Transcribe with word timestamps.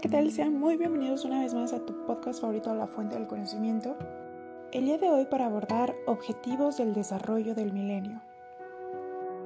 ¿qué 0.00 0.08
tal? 0.08 0.32
Sean 0.32 0.58
muy 0.58 0.78
bienvenidos 0.78 1.26
una 1.26 1.42
vez 1.42 1.52
más 1.52 1.74
a 1.74 1.84
tu 1.84 2.06
podcast 2.06 2.40
favorito, 2.40 2.74
La 2.74 2.86
Fuente 2.86 3.16
del 3.16 3.26
Conocimiento. 3.26 3.98
El 4.72 4.86
día 4.86 4.96
de 4.96 5.10
hoy 5.10 5.26
para 5.26 5.44
abordar 5.44 5.94
objetivos 6.06 6.78
del 6.78 6.94
desarrollo 6.94 7.54
del 7.54 7.74
milenio. 7.74 8.22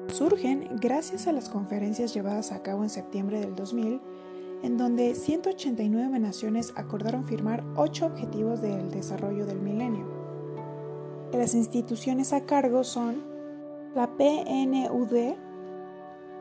Surgen 0.06 0.68
gracias 0.80 1.26
a 1.26 1.32
las 1.32 1.48
conferencias 1.48 2.14
llevadas 2.14 2.52
a 2.52 2.62
cabo 2.62 2.84
en 2.84 2.90
septiembre 2.90 3.40
del 3.40 3.56
2000, 3.56 4.00
en 4.62 4.76
donde 4.76 5.16
189 5.16 6.20
naciones 6.20 6.72
acordaron 6.76 7.24
firmar 7.24 7.64
8 7.74 8.06
objetivos 8.06 8.62
del 8.62 8.92
desarrollo 8.92 9.46
del 9.46 9.58
milenio. 9.58 10.06
Las 11.32 11.54
instituciones 11.56 12.32
a 12.32 12.46
cargo 12.46 12.84
son 12.84 13.24
la 13.96 14.16
PNUD, 14.16 15.34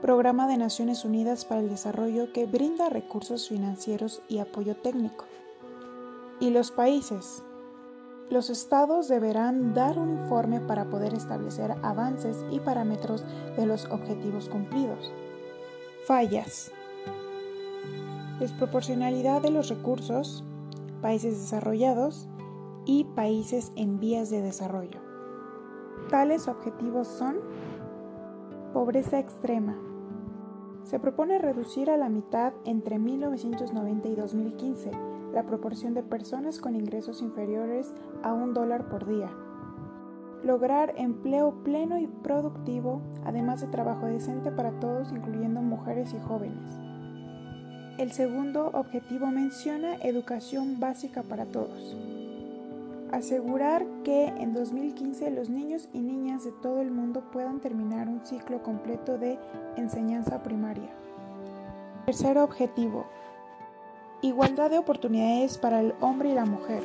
Programa 0.04 0.48
de 0.48 0.58
Naciones 0.58 1.06
Unidas 1.06 1.46
para 1.46 1.62
el 1.62 1.70
Desarrollo 1.70 2.34
que 2.34 2.46
brinda 2.46 2.90
recursos 2.90 3.48
financieros 3.48 4.22
y 4.28 4.40
apoyo 4.40 4.76
técnico. 4.76 5.24
Y 6.42 6.50
los 6.50 6.72
países. 6.72 7.42
Los 8.30 8.50
estados 8.50 9.08
deberán 9.08 9.74
dar 9.74 9.98
un 9.98 10.10
informe 10.10 10.60
para 10.60 10.90
poder 10.90 11.14
establecer 11.14 11.76
avances 11.84 12.44
y 12.52 12.60
parámetros 12.60 13.24
de 13.56 13.66
los 13.66 13.86
objetivos 13.86 14.50
cumplidos. 14.50 15.14
Fallas. 16.06 16.74
Desproporcionalidad 18.42 19.42
de 19.42 19.52
los 19.52 19.70
recursos, 19.70 20.44
países 21.02 21.40
desarrollados 21.40 22.28
y 22.86 23.06
países 23.06 23.72
en 23.78 24.02
vías 24.02 24.30
de 24.30 24.42
desarrollo. 24.42 25.00
Tales 26.10 26.50
objetivos 26.50 27.08
son 27.08 27.38
pobreza 28.74 29.18
extrema, 29.18 29.78
se 30.84 31.00
propone 31.00 31.40
reducir 31.40 31.90
a 31.90 31.98
la 31.98 32.10
mitad 32.10 32.54
entre 32.66 33.00
1990 33.00 34.08
y 34.10 34.16
2015 34.16 34.92
la 35.34 35.44
proporción 35.44 35.94
de 35.94 36.04
personas 36.04 36.60
con 36.60 36.76
ingresos 36.76 37.22
inferiores 37.22 37.94
a 38.22 38.34
un 38.34 38.54
dólar 38.54 38.90
por 38.90 39.08
día. 39.08 39.30
Lograr 40.44 40.94
empleo 40.98 41.64
pleno 41.64 41.98
y 41.98 42.08
productivo, 42.08 43.02
además 43.26 43.62
de 43.62 43.68
trabajo 43.68 44.06
decente 44.06 44.52
para 44.52 44.80
todos, 44.80 45.12
incluyendo 45.12 45.62
mujeres 45.62 46.14
y 46.14 46.20
jóvenes. 46.20 46.78
El 47.98 48.12
segundo 48.12 48.72
objetivo 48.74 49.28
menciona 49.28 49.96
educación 49.96 50.80
básica 50.80 51.24
para 51.24 51.46
todos. 51.46 51.96
Asegurar 53.14 53.86
que 54.04 54.26
en 54.26 54.56
2015 54.56 55.30
los 55.30 55.48
niños 55.48 55.88
y 55.94 56.02
niñas 56.02 56.44
de 56.46 56.52
todo 56.52 56.82
el 56.82 56.90
mundo 56.90 57.30
puedan 57.32 57.60
terminar 57.60 58.10
un 58.10 58.26
ciclo 58.26 58.64
completo 58.64 59.20
de 59.20 59.38
enseñanza 59.78 60.42
primaria. 60.42 60.90
Tercer 62.08 62.40
objetivo. 62.40 63.06
Igualdad 64.24 64.72
de 64.72 64.80
oportunidades 64.80 65.60
para 65.60 65.82
el 65.82 65.94
hombre 66.02 66.32
y 66.32 66.34
la 66.34 66.46
mujer. 66.46 66.82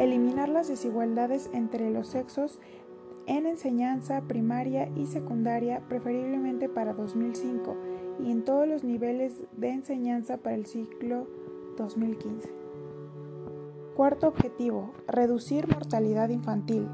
Eliminar 0.00 0.48
las 0.48 0.66
desigualdades 0.66 1.48
entre 1.52 1.88
los 1.92 2.08
sexos 2.08 2.58
en 3.26 3.46
enseñanza 3.46 4.22
primaria 4.22 4.90
y 4.96 5.06
secundaria, 5.06 5.80
preferiblemente 5.88 6.68
para 6.68 6.92
2005, 6.92 7.76
y 8.18 8.32
en 8.32 8.44
todos 8.44 8.66
los 8.66 8.82
niveles 8.82 9.44
de 9.56 9.70
enseñanza 9.70 10.38
para 10.38 10.56
el 10.56 10.66
ciclo 10.66 11.28
2015. 11.76 12.55
Cuarto 13.96 14.28
objetivo, 14.28 14.92
reducir 15.08 15.68
mortalidad 15.68 16.28
infantil, 16.28 16.86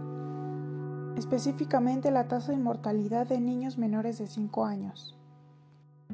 específicamente 1.17 2.13
la 2.13 2.29
tasa 2.29 2.53
de 2.53 2.59
mortalidad 2.59 3.27
de 3.27 3.41
niños 3.41 3.77
menores 3.77 4.19
de 4.19 4.29
5 4.29 4.65
años. 4.65 5.19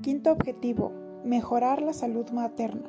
Quinto 0.00 0.32
objetivo, 0.32 0.94
mejorar 1.26 1.82
la 1.82 1.92
salud 1.92 2.30
materna. 2.30 2.88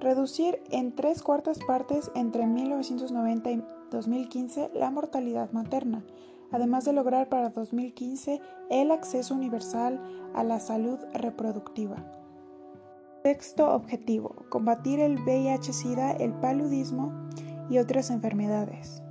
Reducir 0.00 0.62
en 0.70 0.94
tres 0.94 1.22
cuartas 1.22 1.58
partes 1.58 2.10
entre 2.14 2.46
1990 2.46 3.50
y 3.50 3.62
2015 3.90 4.70
la 4.72 4.90
mortalidad 4.90 5.52
materna, 5.52 6.06
además 6.52 6.86
de 6.86 6.94
lograr 6.94 7.28
para 7.28 7.50
2015 7.50 8.40
el 8.70 8.92
acceso 8.92 9.34
universal 9.34 10.00
a 10.34 10.42
la 10.42 10.58
salud 10.58 10.98
reproductiva. 11.12 12.17
Sexto 13.28 13.74
objetivo, 13.74 14.46
combatir 14.48 15.00
el 15.00 15.18
VIH-Sida, 15.18 16.12
el 16.12 16.32
paludismo 16.32 17.12
y 17.68 17.76
otras 17.76 18.08
enfermedades. 18.10 19.02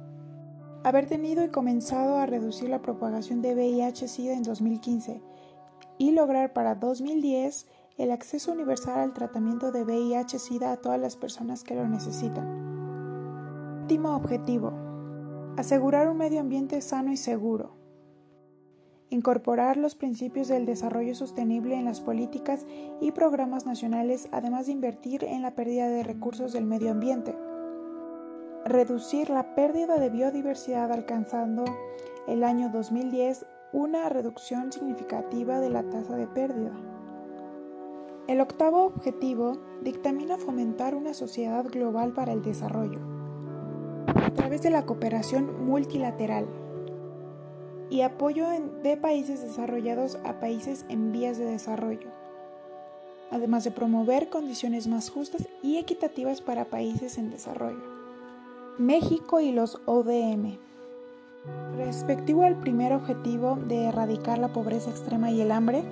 Haber 0.83 1.05
tenido 1.05 1.45
y 1.45 1.49
comenzado 1.49 2.17
a 2.17 2.25
reducir 2.25 2.67
la 2.67 2.81
propagación 2.81 3.43
de 3.43 3.53
VIH-Sida 3.53 4.33
en 4.33 4.41
2015 4.41 5.21
y 5.99 6.13
lograr 6.13 6.51
para 6.51 6.73
2010 6.73 7.67
el 7.99 8.09
acceso 8.09 8.51
universal 8.51 9.01
al 9.01 9.13
tratamiento 9.13 9.71
de 9.71 9.83
VIH-Sida 9.83 10.71
a 10.71 10.77
todas 10.77 10.99
las 10.99 11.15
personas 11.15 11.63
que 11.63 11.75
lo 11.75 11.87
necesitan. 11.87 13.81
Último 13.83 14.15
objetivo, 14.15 14.73
asegurar 15.57 16.09
un 16.09 16.17
medio 16.17 16.39
ambiente 16.39 16.81
sano 16.81 17.11
y 17.11 17.17
seguro 17.17 17.76
incorporar 19.09 19.77
los 19.77 19.95
principios 19.95 20.47
del 20.47 20.65
desarrollo 20.65 21.15
sostenible 21.15 21.75
en 21.75 21.85
las 21.85 22.01
políticas 22.01 22.65
y 22.99 23.11
programas 23.11 23.65
nacionales, 23.65 24.27
además 24.31 24.65
de 24.65 24.73
invertir 24.73 25.23
en 25.23 25.41
la 25.41 25.51
pérdida 25.51 25.87
de 25.87 26.03
recursos 26.03 26.53
del 26.53 26.65
medio 26.65 26.91
ambiente, 26.91 27.35
reducir 28.65 29.29
la 29.29 29.55
pérdida 29.55 29.97
de 29.97 30.09
biodiversidad 30.09 30.91
alcanzando 30.91 31.63
el 32.27 32.43
año 32.43 32.69
2010 32.69 33.45
una 33.71 34.09
reducción 34.09 34.71
significativa 34.71 35.59
de 35.59 35.69
la 35.69 35.83
tasa 35.83 36.15
de 36.15 36.27
pérdida. 36.27 36.71
El 38.27 38.41
octavo 38.41 38.83
objetivo 38.83 39.57
dictamina 39.81 40.37
fomentar 40.37 40.95
una 40.95 41.13
sociedad 41.13 41.65
global 41.65 42.11
para 42.11 42.33
el 42.33 42.41
desarrollo 42.41 42.99
a 44.07 44.31
través 44.31 44.61
de 44.61 44.69
la 44.69 44.85
cooperación 44.85 45.65
multilateral 45.65 46.47
y 47.89 48.01
apoyo 48.01 48.47
de 48.83 48.97
países 48.97 49.41
desarrollados 49.41 50.17
a 50.25 50.39
países 50.39 50.85
en 50.89 51.11
vías 51.11 51.37
de 51.37 51.45
desarrollo, 51.45 52.09
además 53.31 53.63
de 53.63 53.71
promover 53.71 54.29
condiciones 54.29 54.87
más 54.87 55.09
justas 55.09 55.47
y 55.63 55.77
equitativas 55.77 56.41
para 56.41 56.65
países 56.65 57.17
en 57.17 57.29
desarrollo. 57.29 57.97
México 58.77 59.39
y 59.39 59.51
los 59.51 59.81
ODM. 59.85 60.57
Respectivo 61.77 62.43
al 62.43 62.59
primer 62.59 62.93
objetivo 62.93 63.57
de 63.67 63.85
erradicar 63.85 64.37
la 64.37 64.53
pobreza 64.53 64.89
extrema 64.89 65.31
y 65.31 65.41
el 65.41 65.51
hambre, 65.51 65.83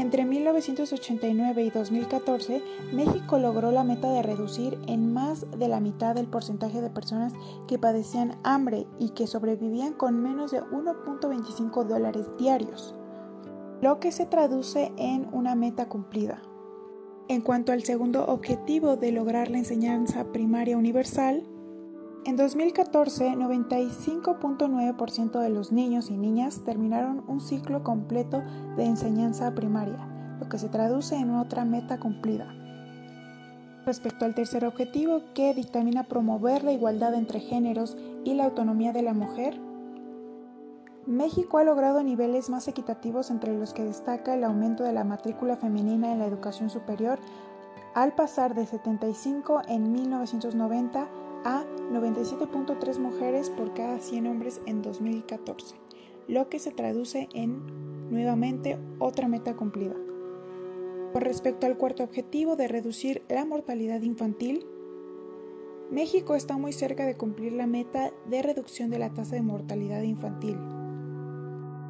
entre 0.00 0.24
1989 0.24 1.64
y 1.64 1.70
2014, 1.70 2.62
México 2.92 3.38
logró 3.38 3.72
la 3.72 3.82
meta 3.82 4.10
de 4.12 4.22
reducir 4.22 4.78
en 4.86 5.12
más 5.12 5.50
de 5.58 5.66
la 5.66 5.80
mitad 5.80 6.16
el 6.16 6.28
porcentaje 6.28 6.80
de 6.80 6.88
personas 6.88 7.32
que 7.66 7.78
padecían 7.78 8.38
hambre 8.44 8.86
y 9.00 9.10
que 9.10 9.26
sobrevivían 9.26 9.94
con 9.94 10.22
menos 10.22 10.52
de 10.52 10.62
1.25 10.62 11.84
dólares 11.84 12.26
diarios, 12.38 12.94
lo 13.80 13.98
que 13.98 14.12
se 14.12 14.24
traduce 14.24 14.92
en 14.96 15.28
una 15.32 15.56
meta 15.56 15.88
cumplida. 15.88 16.42
En 17.26 17.42
cuanto 17.42 17.72
al 17.72 17.82
segundo 17.82 18.24
objetivo 18.26 18.96
de 18.96 19.12
lograr 19.12 19.50
la 19.50 19.58
enseñanza 19.58 20.32
primaria 20.32 20.78
universal, 20.78 21.42
en 22.28 22.36
2014, 22.36 23.36
95.9% 23.36 25.40
de 25.40 25.48
los 25.48 25.72
niños 25.72 26.10
y 26.10 26.18
niñas 26.18 26.60
terminaron 26.62 27.24
un 27.26 27.40
ciclo 27.40 27.82
completo 27.82 28.42
de 28.76 28.84
enseñanza 28.84 29.54
primaria, 29.54 30.06
lo 30.38 30.46
que 30.46 30.58
se 30.58 30.68
traduce 30.68 31.16
en 31.16 31.34
otra 31.34 31.64
meta 31.64 31.98
cumplida. 31.98 32.54
Respecto 33.86 34.26
al 34.26 34.34
tercer 34.34 34.66
objetivo, 34.66 35.22
que 35.32 35.54
dictamina 35.54 36.04
promover 36.04 36.64
la 36.64 36.72
igualdad 36.72 37.14
entre 37.14 37.40
géneros 37.40 37.96
y 38.24 38.34
la 38.34 38.44
autonomía 38.44 38.92
de 38.92 39.00
la 39.00 39.14
mujer, 39.14 39.58
México 41.06 41.56
ha 41.56 41.64
logrado 41.64 42.02
niveles 42.02 42.50
más 42.50 42.68
equitativos 42.68 43.30
entre 43.30 43.56
los 43.56 43.72
que 43.72 43.84
destaca 43.84 44.34
el 44.34 44.44
aumento 44.44 44.84
de 44.84 44.92
la 44.92 45.04
matrícula 45.04 45.56
femenina 45.56 46.12
en 46.12 46.18
la 46.18 46.26
educación 46.26 46.68
superior 46.68 47.18
al 47.94 48.14
pasar 48.14 48.54
de 48.54 48.66
75 48.66 49.62
en 49.66 49.92
1990 49.92 51.08
a 51.44 51.64
97.3 51.92 52.98
mujeres 52.98 53.50
por 53.50 53.74
cada 53.74 53.98
100 53.98 54.26
hombres 54.26 54.60
en 54.66 54.82
2014, 54.82 55.76
lo 56.26 56.48
que 56.48 56.58
se 56.58 56.70
traduce 56.70 57.28
en, 57.34 58.10
nuevamente, 58.10 58.78
otra 58.98 59.28
meta 59.28 59.56
cumplida. 59.56 59.94
Con 61.12 61.22
respecto 61.22 61.66
al 61.66 61.76
cuarto 61.76 62.04
objetivo 62.04 62.56
de 62.56 62.68
reducir 62.68 63.22
la 63.28 63.44
mortalidad 63.44 64.02
infantil, 64.02 64.66
México 65.90 66.34
está 66.34 66.58
muy 66.58 66.72
cerca 66.72 67.06
de 67.06 67.16
cumplir 67.16 67.52
la 67.54 67.66
meta 67.66 68.12
de 68.28 68.42
reducción 68.42 68.90
de 68.90 68.98
la 68.98 69.14
tasa 69.14 69.36
de 69.36 69.42
mortalidad 69.42 70.02
infantil. 70.02 70.58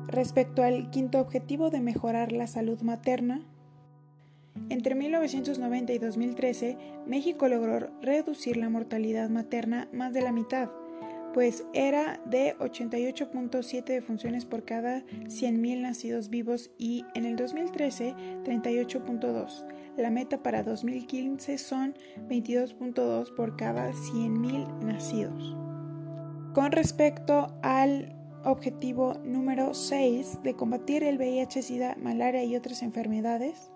Respecto 0.06 0.62
al 0.62 0.90
quinto 0.90 1.20
objetivo 1.20 1.70
de 1.70 1.80
mejorar 1.80 2.30
la 2.30 2.46
salud 2.46 2.80
materna, 2.82 3.44
entre 4.68 4.94
1990 4.94 5.92
y 5.92 5.98
2013, 5.98 6.76
México 7.06 7.48
logró 7.48 7.90
reducir 8.00 8.56
la 8.56 8.68
mortalidad 8.68 9.28
materna 9.28 9.88
más 9.92 10.12
de 10.12 10.22
la 10.22 10.32
mitad, 10.32 10.70
pues 11.34 11.64
era 11.72 12.20
de 12.24 12.56
88.7 12.58 13.84
defunciones 13.84 14.44
por 14.44 14.64
cada 14.64 15.04
100.000 15.06 15.80
nacidos 15.80 16.30
vivos 16.30 16.70
y 16.78 17.04
en 17.14 17.24
el 17.24 17.36
2013 17.36 18.14
38.2. 18.44 19.66
La 19.96 20.10
meta 20.10 20.42
para 20.42 20.62
2015 20.62 21.58
son 21.58 21.94
22.2 22.28 23.34
por 23.34 23.56
cada 23.56 23.92
100.000 23.92 24.84
nacidos. 24.84 25.56
Con 26.54 26.72
respecto 26.72 27.52
al 27.62 28.14
objetivo 28.44 29.14
número 29.24 29.74
6 29.74 30.42
de 30.42 30.54
combatir 30.54 31.02
el 31.02 31.18
VIH, 31.18 31.62
SIDA, 31.62 31.96
malaria 32.00 32.44
y 32.44 32.56
otras 32.56 32.82
enfermedades, 32.82 33.70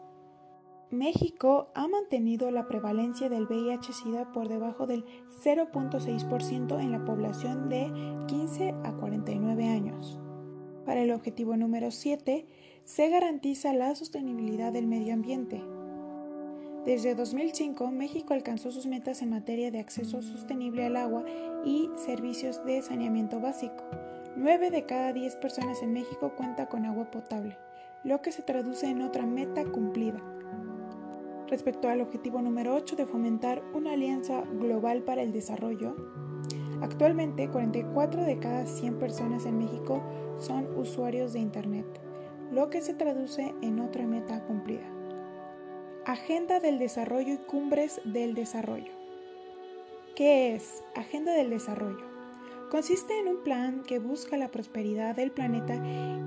México 0.93 1.69
ha 1.75 1.89
mantenido 1.89 2.51
la 2.51 2.69
prevalencia 2.69 3.31
del 3.31 3.47
VIH-Sida 3.47 4.31
por 4.31 4.51
debajo 4.51 4.87
del 4.87 5.07
0.6% 5.43 6.79
en 6.79 6.93
la 6.93 7.03
población 7.07 7.71
de 7.71 7.91
15 8.27 8.75
a 8.85 8.93
49 8.93 9.69
años. 9.69 10.21
Para 10.85 11.01
el 11.01 11.13
objetivo 11.13 11.57
número 11.57 11.91
7, 11.91 12.45
se 12.85 13.09
garantiza 13.09 13.73
la 13.73 13.95
sostenibilidad 13.95 14.71
del 14.71 14.87
medio 14.87 15.15
ambiente. 15.15 15.63
Desde 16.85 17.15
2005, 17.15 17.91
México 17.91 18.35
alcanzó 18.35 18.71
sus 18.71 18.85
metas 18.85 19.23
en 19.23 19.31
materia 19.31 19.71
de 19.71 19.81
acceso 19.81 20.21
sostenible 20.21 20.85
al 20.85 20.97
agua 20.97 21.25
y 21.65 21.89
servicios 21.97 22.63
de 22.67 22.83
saneamiento 22.83 23.41
básico. 23.41 23.83
9 24.37 24.71
de 24.71 24.85
cada 24.85 25.15
10 25.15 25.37
personas 25.37 25.83
en 25.83 25.95
México 25.95 26.35
cuenta 26.37 26.69
con 26.69 26.85
agua 26.85 27.11
potable, 27.11 27.57
lo 28.05 28.21
que 28.21 28.31
se 28.31 28.43
traduce 28.43 28.91
en 28.91 29.01
otra 29.01 29.25
meta 29.25 29.65
cumplida 29.65 30.23
respecto 31.53 31.91
al 31.91 32.01
objetivo 32.01 32.41
número 32.41 32.75
8 32.75 32.97
de 32.97 33.05
fomentar 33.05 33.63
una 33.75 33.93
alianza 33.93 34.41
global 34.59 35.03
para 35.03 35.21
el 35.21 35.33
desarrollo. 35.33 35.95
Actualmente, 36.81 37.51
44 37.51 38.23
de 38.23 38.39
cada 38.39 38.65
100 38.65 38.99
personas 38.99 39.45
en 39.45 39.59
México 39.59 40.03
son 40.39 40.67
usuarios 40.79 41.35
de 41.35 41.41
Internet, 41.41 41.85
lo 42.51 42.71
que 42.71 42.81
se 42.81 42.95
traduce 42.95 43.55
en 43.61 43.81
otra 43.81 44.07
meta 44.07 44.43
cumplida. 44.47 44.91
Agenda 46.07 46.59
del 46.59 46.79
Desarrollo 46.79 47.35
y 47.35 47.37
Cumbres 47.37 48.01
del 48.07 48.33
Desarrollo. 48.33 48.93
¿Qué 50.17 50.55
es 50.55 50.83
Agenda 50.95 51.35
del 51.35 51.51
Desarrollo? 51.51 52.07
Consiste 52.71 53.21
en 53.21 53.29
un 53.29 53.43
plan 53.45 53.83
que 53.83 53.99
busca 53.99 54.39
la 54.39 54.49
prosperidad 54.49 55.17
del 55.17 55.33
planeta 55.33 55.79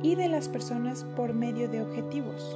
y 0.04 0.13
de 0.13 0.28
las 0.28 0.50
personas 0.50 1.04
por 1.16 1.33
medio 1.33 1.68
de 1.68 1.81
objetivos 1.81 2.56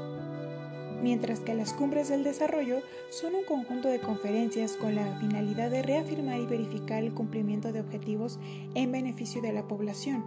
mientras 1.01 1.39
que 1.39 1.53
las 1.53 1.73
cumbres 1.73 2.09
del 2.09 2.23
desarrollo 2.23 2.81
son 3.09 3.35
un 3.35 3.43
conjunto 3.43 3.87
de 3.87 3.99
conferencias 3.99 4.73
con 4.73 4.95
la 4.95 5.19
finalidad 5.19 5.69
de 5.71 5.81
reafirmar 5.81 6.39
y 6.39 6.45
verificar 6.45 7.03
el 7.03 7.13
cumplimiento 7.13 7.71
de 7.71 7.81
objetivos 7.81 8.39
en 8.75 8.91
beneficio 8.91 9.41
de 9.41 9.53
la 9.53 9.67
población. 9.67 10.23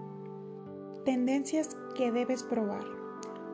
Tendencias 1.05 1.77
que 1.97 2.13
debes 2.13 2.43
probar. 2.43 2.85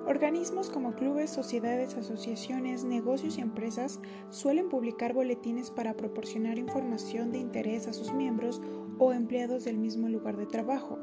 Organismos 0.07 0.71
como 0.71 0.95
clubes, 0.95 1.31
sociedades, 1.31 1.95
asociaciones, 1.95 2.85
negocios 2.85 3.37
y 3.37 3.43
empresas 3.43 4.01
suelen 4.31 4.71
publicar 4.71 5.13
boletines 5.13 5.71
para 5.71 5.99
proporcionar 5.99 6.59
información 6.59 7.31
de 7.31 7.39
interés 7.39 7.89
a 7.89 7.93
sus 7.93 8.13
miembros 8.13 8.63
o 8.99 9.13
empleados 9.13 9.65
del 9.65 9.77
mismo 9.77 10.09
lugar 10.09 10.39
de 10.39 10.47
trabajo. 10.47 10.99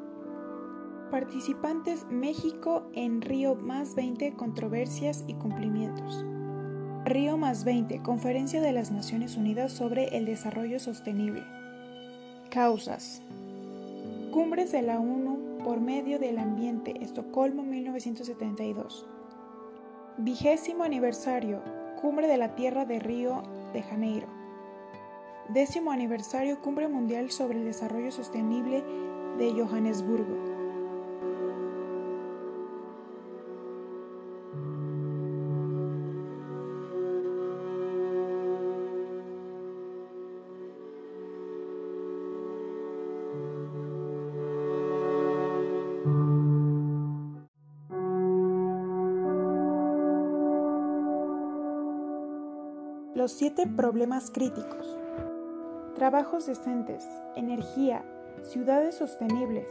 Participantes 1.15 2.05
México 2.09 2.89
en 2.93 3.21
Río 3.21 3.55
más 3.55 3.95
20 3.95 4.33
Controversias 4.33 5.23
y 5.27 5.33
Cumplimientos. 5.35 6.25
Río 7.05 7.37
más 7.37 7.63
20 7.63 8.01
Conferencia 8.03 8.59
de 8.59 8.73
las 8.73 8.91
Naciones 8.91 9.37
Unidas 9.37 9.71
sobre 9.71 10.17
el 10.17 10.25
Desarrollo 10.25 10.77
Sostenible. 10.77 11.41
Causas. 12.51 13.21
Cumbres 14.33 14.73
de 14.73 14.81
la 14.81 14.99
ONU 14.99 15.59
por 15.63 15.79
medio 15.79 16.19
del 16.19 16.37
ambiente, 16.37 17.01
Estocolmo 17.01 17.63
1972. 17.63 19.07
Vigésimo 20.17 20.83
aniversario, 20.83 21.61
Cumbre 22.01 22.27
de 22.27 22.35
la 22.35 22.55
Tierra 22.55 22.83
de 22.83 22.99
Río 22.99 23.41
de 23.71 23.83
Janeiro. 23.83 24.27
Décimo 25.47 25.91
aniversario, 25.91 26.59
Cumbre 26.59 26.89
Mundial 26.89 27.31
sobre 27.31 27.59
el 27.59 27.63
Desarrollo 27.63 28.11
Sostenible 28.11 28.83
de 29.37 29.53
Johannesburgo. 29.53 30.44
Los 53.15 53.31
siete 53.31 53.65
problemas 53.65 54.29
críticos. 54.29 54.99
Trabajos 55.95 56.47
decentes, 56.47 57.07
energía, 57.37 58.03
ciudades 58.43 58.95
sostenibles, 58.95 59.69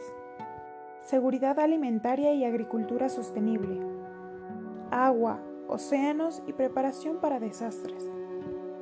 seguridad 1.04 1.60
alimentaria 1.60 2.32
y 2.32 2.46
agricultura 2.46 3.10
sostenible, 3.10 3.82
agua, 4.90 5.42
océanos 5.68 6.42
y 6.46 6.54
preparación 6.54 7.18
para 7.20 7.38
desastres. 7.38 8.10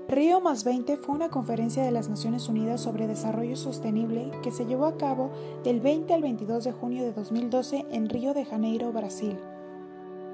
Río 0.06 0.40
más 0.40 0.62
20 0.62 0.96
fue 0.96 1.16
una 1.16 1.28
conferencia 1.28 1.82
de 1.82 1.90
las 1.90 2.08
Naciones 2.08 2.48
Unidas 2.48 2.80
sobre 2.80 3.08
Desarrollo 3.08 3.56
Sostenible 3.56 4.30
que 4.44 4.52
se 4.52 4.64
llevó 4.64 4.86
a 4.86 4.96
cabo 4.96 5.32
del 5.64 5.80
20 5.80 6.14
al 6.14 6.22
22 6.22 6.62
de 6.62 6.70
junio 6.70 7.02
de 7.02 7.12
2012 7.12 7.86
en 7.90 8.08
Río 8.08 8.32
de 8.32 8.44
Janeiro, 8.44 8.92
Brasil. 8.92 9.36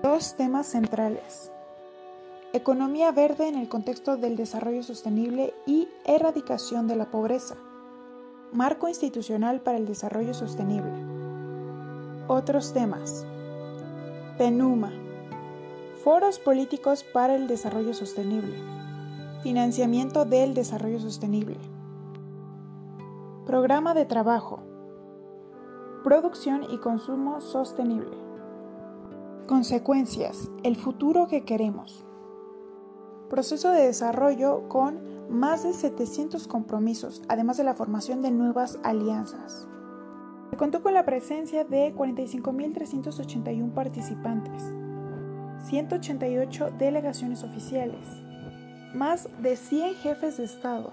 Dos 0.02 0.36
temas 0.36 0.66
centrales. 0.66 1.50
Economía 2.54 3.12
verde 3.12 3.46
en 3.46 3.56
el 3.56 3.68
contexto 3.68 4.16
del 4.16 4.34
desarrollo 4.34 4.82
sostenible 4.82 5.52
y 5.66 5.86
erradicación 6.06 6.88
de 6.88 6.96
la 6.96 7.10
pobreza. 7.10 7.56
Marco 8.54 8.88
institucional 8.88 9.60
para 9.60 9.76
el 9.76 9.86
desarrollo 9.86 10.32
sostenible. 10.32 10.90
Otros 12.26 12.72
temas. 12.72 13.26
PENUMA. 14.38 14.92
Foros 16.02 16.38
políticos 16.38 17.04
para 17.12 17.34
el 17.36 17.48
desarrollo 17.48 17.92
sostenible. 17.92 18.56
Financiamiento 19.42 20.24
del 20.24 20.54
desarrollo 20.54 21.00
sostenible. 21.00 21.58
Programa 23.44 23.92
de 23.92 24.06
trabajo. 24.06 24.60
Producción 26.02 26.62
y 26.70 26.78
consumo 26.78 27.42
sostenible. 27.42 28.16
Consecuencias. 29.46 30.48
El 30.62 30.76
futuro 30.76 31.28
que 31.28 31.44
queremos 31.44 32.07
proceso 33.28 33.70
de 33.70 33.86
desarrollo 33.86 34.68
con 34.68 34.98
más 35.28 35.62
de 35.62 35.72
700 35.72 36.48
compromisos, 36.48 37.22
además 37.28 37.56
de 37.56 37.64
la 37.64 37.74
formación 37.74 38.22
de 38.22 38.30
nuevas 38.30 38.78
alianzas. 38.82 39.66
Se 40.50 40.56
contó 40.56 40.82
con 40.82 40.94
la 40.94 41.04
presencia 41.04 41.64
de 41.64 41.94
45.381 41.94 43.74
participantes, 43.74 44.62
188 45.66 46.70
delegaciones 46.78 47.44
oficiales, 47.44 48.06
más 48.94 49.28
de 49.42 49.56
100 49.56 49.96
jefes 49.96 50.38
de 50.38 50.44
Estado, 50.44 50.92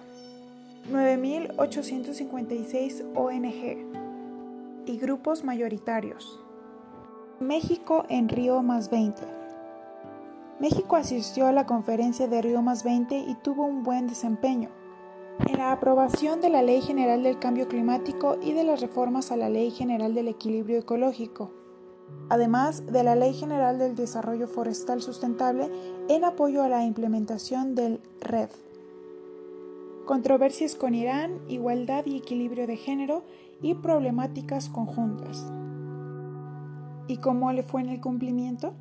9.856 0.91 3.05
ONG 3.15 4.85
y 4.85 4.97
grupos 4.97 5.43
mayoritarios. 5.43 6.39
México 7.39 8.05
en 8.09 8.29
Río 8.29 8.61
más 8.61 8.89
20. 8.89 9.44
México 10.59 10.95
asistió 10.95 11.47
a 11.47 11.51
la 11.51 11.65
conferencia 11.65 12.27
de 12.27 12.41
Río 12.41 12.61
más 12.61 12.83
20 12.83 13.17
y 13.17 13.35
tuvo 13.35 13.65
un 13.65 13.83
buen 13.83 14.07
desempeño 14.07 14.69
en 15.47 15.57
la 15.57 15.73
aprobación 15.73 16.39
de 16.39 16.49
la 16.49 16.61
Ley 16.61 16.81
General 16.81 17.21
del 17.21 17.39
Cambio 17.39 17.67
Climático 17.67 18.37
y 18.41 18.53
de 18.53 18.63
las 18.63 18.79
reformas 18.79 19.31
a 19.31 19.37
la 19.37 19.49
Ley 19.49 19.71
General 19.71 20.13
del 20.13 20.29
Equilibrio 20.29 20.79
Ecológico, 20.79 21.51
además 22.29 22.85
de 22.85 23.03
la 23.03 23.15
Ley 23.15 23.33
General 23.33 23.77
del 23.77 23.95
Desarrollo 23.95 24.47
Forestal 24.47 25.01
Sustentable 25.01 25.69
en 26.07 26.23
apoyo 26.23 26.63
a 26.63 26.69
la 26.69 26.85
implementación 26.85 27.75
del 27.75 27.99
RED. 28.21 28.49
Controversias 30.05 30.75
con 30.75 30.95
Irán, 30.95 31.41
igualdad 31.49 32.05
y 32.05 32.15
equilibrio 32.15 32.65
de 32.65 32.77
género 32.77 33.23
y 33.61 33.73
problemáticas 33.73 34.69
conjuntas. 34.69 35.45
¿Y 37.07 37.17
cómo 37.17 37.51
le 37.51 37.63
fue 37.63 37.81
en 37.81 37.89
el 37.89 37.99
cumplimiento? 37.99 38.73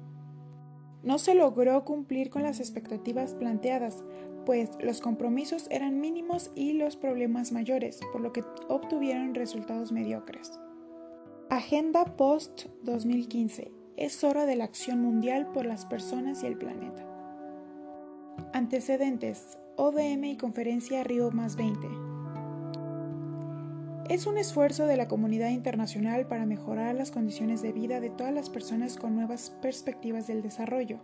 No 1.05 1.19
se 1.19 1.35
logró 1.35 1.85
cumplir 1.85 2.31
con 2.31 2.43
las 2.43 2.61
expectativas 2.61 3.35
planteadas, 3.35 4.03
pues 4.47 4.71
los 4.81 5.01
compromisos 5.01 5.67
eran 5.71 6.01
mínimos 6.01 6.51
y 6.55 6.73
los 6.73 6.97
problemas 6.97 7.53
mayores, 7.53 8.01
por 8.13 8.23
lo 8.23 8.33
que 8.33 8.43
obtuvieron 8.69 9.35
resultados 9.35 9.93
mediocres. 9.93 10.59
Agenda 11.51 12.17
Post-2015. 12.17 13.71
Es 13.97 14.25
hora 14.25 14.47
de 14.47 14.57
la 14.57 14.65
acción 14.65 15.01
mundial 15.03 15.53
por 15.53 15.67
las 15.67 15.85
personas 15.87 16.43
y 16.43 16.47
el 16.47 16.57
planeta. 16.57 17.07
Antecedentes. 18.53 19.59
ODM 19.77 20.25
y 20.25 20.37
Conferencia 20.37 21.03
Río 21.05 21.31
más 21.33 21.57
20. 21.57 22.04
Es 24.11 24.27
un 24.27 24.37
esfuerzo 24.37 24.87
de 24.87 24.99
la 24.99 25.09
comunidad 25.09 25.49
internacional 25.49 26.27
para 26.29 26.45
mejorar 26.45 26.95
las 26.95 27.11
condiciones 27.11 27.63
de 27.63 27.73
vida 27.73 28.01
de 28.01 28.11
todas 28.11 28.35
las 28.35 28.51
personas 28.51 28.99
con 28.99 29.17
nuevas 29.17 29.49
perspectivas 29.63 30.27
del 30.27 30.43
desarrollo. 30.43 31.01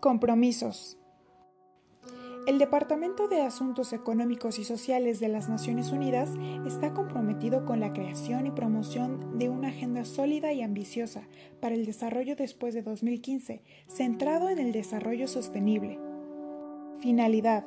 Compromisos. 0.00 0.98
El 2.46 2.58
Departamento 2.58 3.28
de 3.28 3.40
Asuntos 3.40 3.94
Económicos 3.94 4.58
y 4.58 4.64
Sociales 4.64 5.20
de 5.20 5.28
las 5.28 5.48
Naciones 5.48 5.90
Unidas 5.90 6.28
está 6.66 6.92
comprometido 6.92 7.64
con 7.64 7.80
la 7.80 7.94
creación 7.94 8.46
y 8.46 8.50
promoción 8.50 9.38
de 9.38 9.48
una 9.48 9.68
agenda 9.68 10.04
sólida 10.04 10.52
y 10.52 10.60
ambiciosa 10.60 11.22
para 11.60 11.74
el 11.74 11.86
desarrollo 11.86 12.36
después 12.36 12.74
de 12.74 12.82
2015, 12.82 13.62
centrado 13.88 14.50
en 14.50 14.58
el 14.58 14.72
desarrollo 14.72 15.28
sostenible. 15.28 15.98
Finalidad 16.98 17.64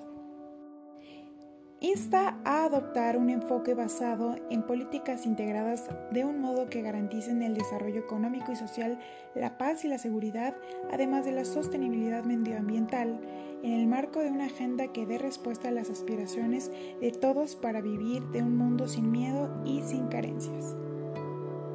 insta 1.86 2.36
a 2.46 2.66
adoptar 2.66 3.16
un 3.16 3.30
enfoque 3.30 3.76
basado 3.76 4.36
en 4.50 4.64
políticas 4.64 5.28
integradas 5.28 5.88
de 6.10 6.26
un 6.26 6.40
modo 6.40 6.68
que 6.68 6.82
garanticen 6.82 7.44
el 7.44 7.54
desarrollo 7.54 8.00
económico 8.00 8.52
y 8.52 8.56
social, 8.56 8.98
la 9.36 9.60
paz 9.60 9.86
y 9.86 9.88
la 9.88 10.00
seguridad, 10.00 10.56
además 10.92 11.26
de 11.26 11.32
la 11.32 11.46
sostenibilidad 11.46 12.24
medioambiental, 12.24 13.20
en 13.62 13.74
el 13.74 13.86
marco 13.86 14.20
de 14.20 14.32
una 14.32 14.46
agenda 14.46 14.92
que 14.92 15.06
dé 15.06 15.20
respuesta 15.20 15.68
a 15.68 15.72
las 15.72 15.92
aspiraciones 15.92 16.72
de 17.02 17.12
todos 17.12 17.56
para 17.56 17.82
vivir 17.82 18.24
de 18.30 18.42
un 18.42 18.58
mundo 18.58 18.88
sin 18.88 19.12
miedo 19.12 19.62
y 19.64 19.84
sin 19.84 20.08
carencias. 20.08 20.76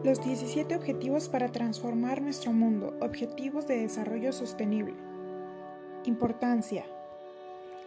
Los 0.02 0.24
17 0.24 0.74
Objetivos 0.74 1.28
para 1.28 1.52
transformar 1.52 2.20
nuestro 2.20 2.52
mundo, 2.52 2.96
Objetivos 3.00 3.68
de 3.68 3.82
Desarrollo 3.82 4.32
Sostenible. 4.32 4.94
Importancia 6.04 6.84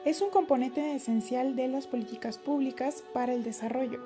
es 0.06 0.22
un 0.22 0.30
componente 0.32 0.96
esencial 0.96 1.56
de 1.56 1.70
las 1.70 1.88
políticas 1.88 2.38
públicas 2.38 3.04
para 3.14 3.34
el 3.34 3.44
desarrollo. 3.44 4.02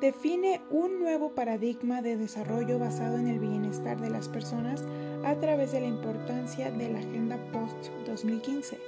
Define 0.00 0.60
un 0.70 1.00
nuevo 1.00 1.30
paradigma 1.30 2.02
de 2.02 2.16
desarrollo 2.16 2.78
basado 2.78 3.18
en 3.18 3.26
el 3.26 3.40
bienestar 3.40 4.00
de 4.00 4.10
las 4.10 4.28
personas 4.28 4.84
a 5.24 5.34
través 5.34 5.72
de 5.72 5.80
la 5.80 5.88
importancia 5.88 6.70
de 6.70 6.88
la 6.88 7.00
Agenda 7.00 7.36
Post-2015. 7.52 8.78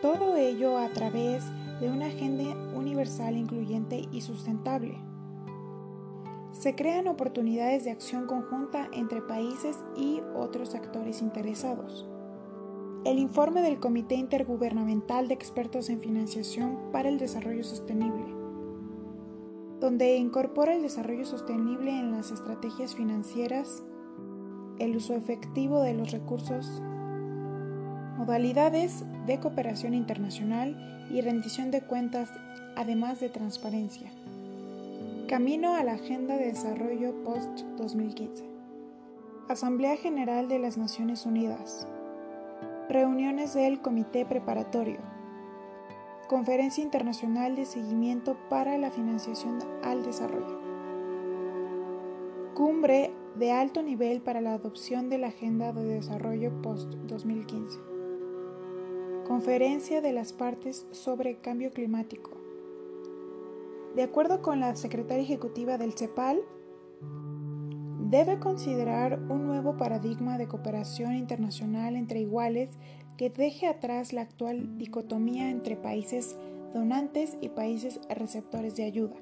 Todo 0.00 0.36
ello 0.36 0.78
a 0.78 0.88
través 0.88 1.44
de 1.80 1.90
una 1.90 2.06
agenda 2.06 2.56
universal, 2.74 3.36
incluyente 3.36 4.08
y 4.10 4.22
sustentable. 4.22 4.96
Se 6.52 6.74
crean 6.74 7.06
oportunidades 7.06 7.84
de 7.84 7.90
acción 7.90 8.26
conjunta 8.26 8.88
entre 8.92 9.20
países 9.20 9.76
y 9.94 10.22
otros 10.34 10.74
actores 10.74 11.20
interesados 11.20 12.06
el 13.06 13.20
informe 13.20 13.62
del 13.62 13.78
Comité 13.78 14.16
Intergubernamental 14.16 15.28
de 15.28 15.34
Expertos 15.34 15.90
en 15.90 16.00
Financiación 16.00 16.90
para 16.90 17.08
el 17.08 17.18
Desarrollo 17.18 17.62
Sostenible, 17.62 18.24
donde 19.78 20.16
incorpora 20.16 20.74
el 20.74 20.82
desarrollo 20.82 21.24
sostenible 21.24 21.92
en 21.92 22.10
las 22.10 22.32
estrategias 22.32 22.96
financieras, 22.96 23.84
el 24.80 24.96
uso 24.96 25.14
efectivo 25.14 25.82
de 25.82 25.94
los 25.94 26.10
recursos, 26.10 26.82
modalidades 28.18 29.04
de 29.26 29.38
cooperación 29.38 29.94
internacional 29.94 31.06
y 31.08 31.20
rendición 31.20 31.70
de 31.70 31.82
cuentas, 31.82 32.28
además 32.74 33.20
de 33.20 33.28
transparencia. 33.28 34.10
Camino 35.28 35.76
a 35.76 35.84
la 35.84 35.92
Agenda 35.92 36.36
de 36.36 36.46
Desarrollo 36.46 37.22
Post-2015. 37.22 38.42
Asamblea 39.48 39.96
General 39.96 40.48
de 40.48 40.58
las 40.58 40.76
Naciones 40.76 41.24
Unidas. 41.24 41.86
Reuniones 42.88 43.52
del 43.52 43.80
Comité 43.80 44.24
Preparatorio. 44.24 45.00
Conferencia 46.28 46.84
Internacional 46.84 47.56
de 47.56 47.64
Seguimiento 47.64 48.36
para 48.48 48.78
la 48.78 48.92
Financiación 48.92 49.58
al 49.82 50.04
Desarrollo. 50.04 50.60
Cumbre 52.54 53.12
de 53.34 53.50
alto 53.50 53.82
nivel 53.82 54.20
para 54.20 54.40
la 54.40 54.54
adopción 54.54 55.10
de 55.10 55.18
la 55.18 55.26
Agenda 55.28 55.72
de 55.72 55.84
Desarrollo 55.84 56.62
Post-2015. 56.62 59.24
Conferencia 59.26 60.00
de 60.00 60.12
las 60.12 60.32
partes 60.32 60.86
sobre 60.92 61.38
cambio 61.38 61.72
climático. 61.72 62.30
De 63.96 64.04
acuerdo 64.04 64.42
con 64.42 64.60
la 64.60 64.76
secretaria 64.76 65.24
ejecutiva 65.24 65.76
del 65.76 65.94
CEPAL, 65.94 66.40
debe 68.10 68.38
considerar 68.38 69.18
un 69.28 69.46
nuevo 69.46 69.76
paradigma 69.76 70.38
de 70.38 70.46
cooperación 70.46 71.14
internacional 71.14 71.96
entre 71.96 72.20
iguales 72.20 72.70
que 73.16 73.30
deje 73.30 73.66
atrás 73.66 74.12
la 74.12 74.20
actual 74.20 74.78
dicotomía 74.78 75.50
entre 75.50 75.76
países 75.76 76.36
donantes 76.72 77.36
y 77.40 77.48
países 77.48 78.00
receptores 78.08 78.76
de 78.76 78.84
ayuda. 78.84 79.16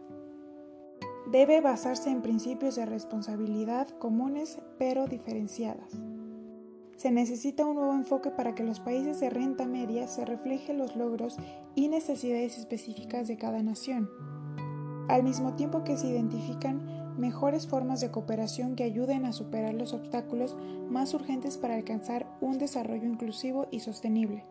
Debe 1.30 1.62
basarse 1.62 2.10
en 2.10 2.20
principios 2.20 2.76
de 2.76 2.84
responsabilidad 2.84 3.88
comunes 3.98 4.60
pero 4.78 5.06
diferenciadas. 5.06 5.90
Se 6.96 7.10
necesita 7.10 7.64
un 7.64 7.76
nuevo 7.76 7.94
enfoque 7.94 8.30
para 8.30 8.54
que 8.54 8.64
los 8.64 8.80
países 8.80 9.18
de 9.18 9.30
renta 9.30 9.66
media 9.66 10.06
se 10.08 10.24
reflejen 10.24 10.78
los 10.78 10.94
logros 10.94 11.36
y 11.74 11.88
necesidades 11.88 12.58
específicas 12.58 13.28
de 13.28 13.36
cada 13.36 13.62
nación, 13.62 14.10
al 15.08 15.22
mismo 15.22 15.54
tiempo 15.54 15.84
que 15.84 15.96
se 15.96 16.08
identifican 16.08 17.03
mejores 17.16 17.66
formas 17.66 18.00
de 18.00 18.10
cooperación 18.10 18.76
que 18.76 18.84
ayuden 18.84 19.24
a 19.24 19.32
superar 19.32 19.74
los 19.74 19.92
obstáculos 19.92 20.56
más 20.90 21.14
urgentes 21.14 21.58
para 21.58 21.74
alcanzar 21.74 22.26
un 22.40 22.58
desarrollo 22.58 23.06
inclusivo 23.06 23.68
y 23.70 23.80
sostenible. 23.80 24.44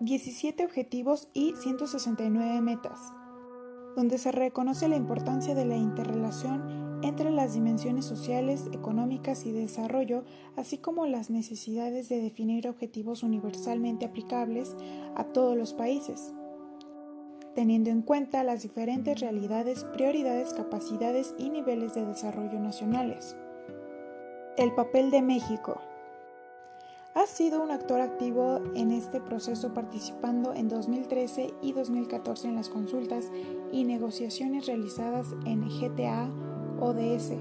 17 0.00 0.64
objetivos 0.64 1.28
y 1.32 1.54
169 1.56 2.60
metas, 2.60 3.00
donde 3.96 4.18
se 4.18 4.30
reconoce 4.30 4.88
la 4.88 4.96
importancia 4.96 5.54
de 5.54 5.64
la 5.64 5.76
interrelación 5.76 7.00
entre 7.02 7.30
las 7.30 7.54
dimensiones 7.54 8.04
sociales, 8.04 8.64
económicas 8.72 9.46
y 9.46 9.52
de 9.52 9.60
desarrollo, 9.60 10.24
así 10.56 10.78
como 10.78 11.06
las 11.06 11.30
necesidades 11.30 12.08
de 12.08 12.20
definir 12.20 12.68
objetivos 12.68 13.22
universalmente 13.22 14.06
aplicables 14.06 14.74
a 15.14 15.24
todos 15.24 15.56
los 15.56 15.72
países 15.72 16.32
teniendo 17.56 17.88
en 17.88 18.02
cuenta 18.02 18.44
las 18.44 18.62
diferentes 18.62 19.18
realidades, 19.18 19.82
prioridades, 19.82 20.52
capacidades 20.52 21.34
y 21.38 21.48
niveles 21.48 21.94
de 21.94 22.04
desarrollo 22.04 22.60
nacionales. 22.60 23.34
El 24.58 24.74
papel 24.74 25.10
de 25.10 25.22
México. 25.22 25.80
Ha 27.14 27.26
sido 27.26 27.62
un 27.62 27.70
actor 27.70 28.02
activo 28.02 28.60
en 28.74 28.90
este 28.90 29.22
proceso 29.22 29.72
participando 29.72 30.52
en 30.52 30.68
2013 30.68 31.54
y 31.62 31.72
2014 31.72 32.48
en 32.48 32.56
las 32.56 32.68
consultas 32.68 33.24
y 33.72 33.84
negociaciones 33.84 34.66
realizadas 34.66 35.28
en 35.46 35.66
GTA 35.66 36.28
ODS 36.78 37.32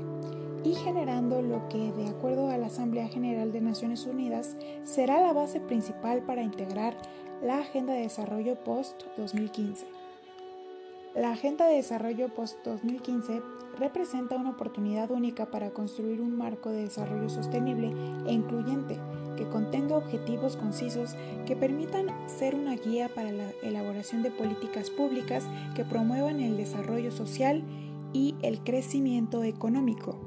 y 0.64 0.76
generando 0.76 1.42
lo 1.42 1.68
que, 1.68 1.92
de 1.92 2.08
acuerdo 2.08 2.48
a 2.48 2.58
la 2.58 2.68
Asamblea 2.68 3.10
General 3.10 3.52
de 3.52 3.60
Naciones 3.60 4.06
Unidas, 4.06 4.56
será 4.86 5.20
la 5.20 5.34
base 5.34 5.60
principal 5.60 6.24
para 6.24 6.42
integrar 6.42 6.96
la 7.44 7.60
Agenda 7.60 7.94
de 7.94 8.04
Desarrollo 8.04 8.56
Post-2015. 8.64 9.95
La 11.16 11.32
Agenda 11.32 11.66
de 11.66 11.76
Desarrollo 11.76 12.28
Post-2015 12.28 13.42
representa 13.80 14.36
una 14.36 14.50
oportunidad 14.50 15.12
única 15.12 15.50
para 15.50 15.72
construir 15.72 16.20
un 16.20 16.38
marco 16.38 16.72
de 16.72 16.82
desarrollo 16.82 17.30
sostenible 17.30 17.94
e 18.28 18.34
incluyente 18.34 19.00
que 19.38 19.48
contenga 19.48 19.96
objetivos 19.96 20.58
concisos 20.58 21.16
que 21.46 21.56
permitan 21.56 22.08
ser 22.28 22.54
una 22.54 22.76
guía 22.76 23.08
para 23.16 23.32
la 23.32 23.50
elaboración 23.64 24.24
de 24.24 24.32
políticas 24.32 24.90
públicas 24.90 25.48
que 25.74 25.86
promuevan 25.86 26.42
el 26.42 26.58
desarrollo 26.58 27.14
social 27.14 27.64
y 28.12 28.36
el 28.42 28.60
crecimiento 28.60 29.46
económico. 29.46 30.20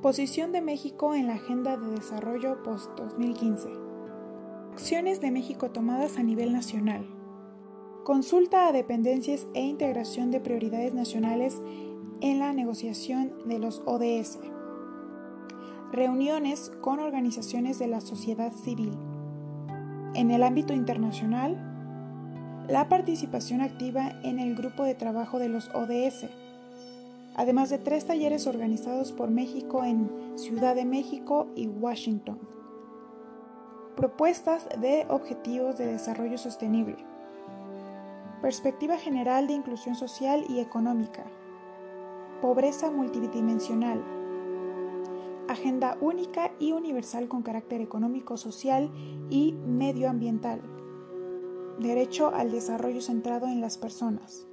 Posición 0.00 0.52
de 0.52 0.62
México 0.62 1.14
en 1.14 1.26
la 1.26 1.34
Agenda 1.34 1.76
de 1.76 1.90
Desarrollo 1.90 2.62
Post-2015. 2.62 4.72
Acciones 4.72 5.20
de 5.20 5.30
México 5.30 5.70
tomadas 5.70 6.16
a 6.16 6.22
nivel 6.22 6.54
nacional. 6.54 7.17
Consulta 8.08 8.66
a 8.66 8.72
dependencias 8.72 9.46
e 9.52 9.60
integración 9.60 10.30
de 10.30 10.40
prioridades 10.40 10.94
nacionales 10.94 11.60
en 12.22 12.38
la 12.38 12.54
negociación 12.54 13.34
de 13.44 13.58
los 13.58 13.82
ODS. 13.84 14.38
Reuniones 15.92 16.72
con 16.80 17.00
organizaciones 17.00 17.78
de 17.78 17.86
la 17.86 18.00
sociedad 18.00 18.50
civil. 18.54 18.96
En 20.14 20.30
el 20.30 20.42
ámbito 20.42 20.72
internacional, 20.72 21.58
la 22.66 22.88
participación 22.88 23.60
activa 23.60 24.18
en 24.22 24.38
el 24.38 24.54
grupo 24.54 24.84
de 24.84 24.94
trabajo 24.94 25.38
de 25.38 25.50
los 25.50 25.68
ODS, 25.74 26.30
además 27.36 27.68
de 27.68 27.76
tres 27.76 28.06
talleres 28.06 28.46
organizados 28.46 29.12
por 29.12 29.28
México 29.30 29.84
en 29.84 30.10
Ciudad 30.38 30.74
de 30.74 30.86
México 30.86 31.48
y 31.54 31.66
Washington. 31.66 32.38
Propuestas 33.96 34.66
de 34.80 35.04
Objetivos 35.10 35.76
de 35.76 35.88
Desarrollo 35.88 36.38
Sostenible. 36.38 37.07
Perspectiva 38.42 38.96
general 38.96 39.46
de 39.46 39.54
inclusión 39.54 39.94
social 39.94 40.44
y 40.48 40.60
económica. 40.60 41.24
Pobreza 42.40 42.90
multidimensional. 42.90 44.04
Agenda 45.48 45.98
única 46.00 46.52
y 46.60 46.72
universal 46.72 47.26
con 47.26 47.42
carácter 47.42 47.80
económico, 47.80 48.36
social 48.36 48.92
y 49.28 49.54
medioambiental. 49.66 50.62
Derecho 51.80 52.32
al 52.32 52.50
desarrollo 52.50 53.00
centrado 53.00 53.46
en 53.46 53.60
las 53.60 53.76
personas. 53.76 54.47